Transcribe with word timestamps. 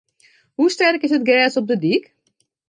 Hoe 0.55 0.69
sterk 0.73 1.01
is 1.05 1.15
it 1.17 1.27
gjers 1.27 1.59
op 1.59 1.65
de 1.69 1.77
dyk? 1.83 2.05